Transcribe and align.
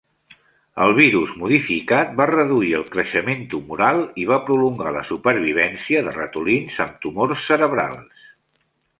El 0.83 0.91
virus 0.99 1.33
modificat 1.41 2.15
va 2.21 2.25
reduir 2.29 2.71
el 2.77 2.85
creixement 2.95 3.43
tumoral 3.51 4.01
i 4.23 4.25
va 4.29 4.39
prolongar 4.47 4.93
la 4.95 5.03
supervivència 5.09 6.01
de 6.07 6.15
ratolins 6.15 6.79
amb 6.87 6.97
tumors 7.05 7.45
cerebrals. 7.51 8.25